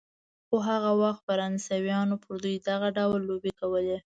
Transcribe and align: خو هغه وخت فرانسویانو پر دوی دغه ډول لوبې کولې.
خو 0.47 0.55
هغه 0.69 0.91
وخت 1.01 1.21
فرانسویانو 1.27 2.15
پر 2.23 2.33
دوی 2.43 2.55
دغه 2.69 2.87
ډول 2.97 3.21
لوبې 3.29 3.51
کولې. 3.59 3.97